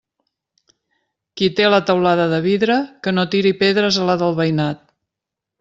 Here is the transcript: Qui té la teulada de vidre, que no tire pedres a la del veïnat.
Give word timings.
Qui 1.41 1.49
té 1.59 1.67
la 1.73 1.81
teulada 1.91 2.27
de 2.33 2.41
vidre, 2.47 2.79
que 3.05 3.15
no 3.19 3.29
tire 3.37 3.55
pedres 3.63 4.03
a 4.07 4.11
la 4.11 4.21
del 4.23 4.37
veïnat. 4.41 4.85